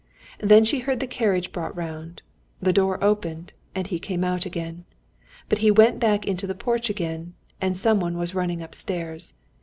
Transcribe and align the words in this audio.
Then 0.39 0.65
she 0.65 0.79
heard 0.79 0.99
the 0.99 1.05
carriage 1.05 1.51
brought 1.51 1.75
round, 1.77 2.23
the 2.59 2.73
door 2.73 2.97
opened, 3.03 3.53
and 3.75 3.85
he 3.85 3.99
came 3.99 4.23
out 4.23 4.47
again. 4.47 4.85
But 5.47 5.59
he 5.59 5.69
went 5.69 5.99
back 5.99 6.25
into 6.25 6.47
the 6.47 6.55
porch 6.55 6.89
again, 6.89 7.35
and 7.61 7.77
someone 7.77 8.17
was 8.17 8.33
running 8.33 8.63
upstairs. 8.63 9.35